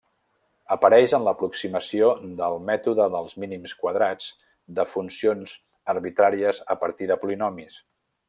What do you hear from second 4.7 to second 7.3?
de funcions arbitràries a partir de